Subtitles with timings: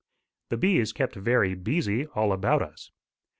[0.49, 2.89] The bees kept very beesy all about us.